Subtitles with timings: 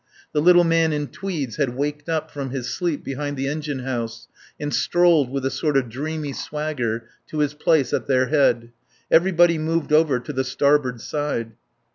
[0.33, 4.27] The little man in tweeds had waked up from his sleep behind the engine house,
[4.59, 8.71] and strolled with a sort of dreamy swagger to his place at their head.
[9.11, 11.51] Everybody moved over to the starboard side.